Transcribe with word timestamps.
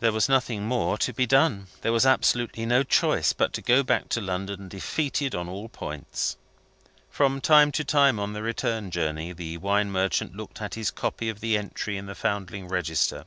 There 0.00 0.12
was 0.12 0.28
nothing 0.28 0.66
more 0.66 0.98
to 0.98 1.14
be 1.14 1.24
done; 1.24 1.68
there 1.80 1.94
was 1.94 2.04
absolutely 2.04 2.66
no 2.66 2.82
choice 2.82 3.32
but 3.32 3.54
to 3.54 3.62
go 3.62 3.82
back 3.82 4.10
to 4.10 4.20
London, 4.20 4.68
defeated 4.68 5.34
at 5.34 5.46
all 5.48 5.70
points. 5.70 6.36
From 7.08 7.40
time 7.40 7.72
to 7.72 7.82
time 7.82 8.20
on 8.20 8.34
the 8.34 8.42
return 8.42 8.90
journey, 8.90 9.32
the 9.32 9.56
wine 9.56 9.90
merchant 9.90 10.36
looked 10.36 10.60
at 10.60 10.74
his 10.74 10.90
copy 10.90 11.30
of 11.30 11.40
the 11.40 11.56
entry 11.56 11.96
in 11.96 12.04
the 12.04 12.14
Foundling 12.14 12.68
Register. 12.68 13.24